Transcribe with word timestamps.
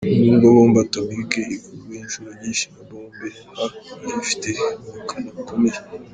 Nubwo 0.23 0.47
Bombe 0.55 0.77
atomique 0.85 1.39
ikubwe 1.55 1.93
inshuro 2.03 2.29
nyinshi 2.39 2.65
na 2.73 2.81
Bombe 2.89 3.27
H 3.57 3.59
nayo 4.01 4.17
ifite 4.25 4.49
ubukana 4.89 5.29
bukomeye. 5.35 5.79